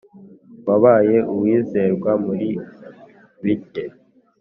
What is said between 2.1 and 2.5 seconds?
muri